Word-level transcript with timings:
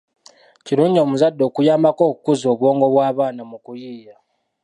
Kirungi 0.65 0.97
omuzadde 1.05 1.41
okunyambako 1.49 2.03
okukuza 2.11 2.45
obwongo 2.53 2.85
bw’abaana 2.93 3.41
mu 3.49 3.57
kuyiiya. 3.63 4.15